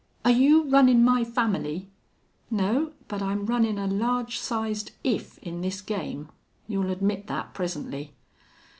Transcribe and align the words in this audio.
"Are 0.25 0.31
you 0.31 0.63
runnin' 0.67 1.03
my 1.05 1.23
family?" 1.23 1.91
"No. 2.49 2.93
But 3.07 3.21
I'm 3.21 3.45
runnin' 3.45 3.77
a 3.77 3.85
large 3.85 4.39
sized 4.39 4.93
if 5.03 5.37
in 5.43 5.61
this 5.61 5.79
game. 5.79 6.29
You'll 6.67 6.89
admit 6.89 7.27
that 7.27 7.53
presently.... 7.53 8.11